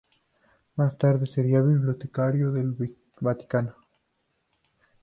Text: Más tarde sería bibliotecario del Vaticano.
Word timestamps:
Más 0.77 0.97
tarde 0.97 1.27
sería 1.27 1.61
bibliotecario 1.61 2.51
del 2.51 2.73
Vaticano. 3.19 3.75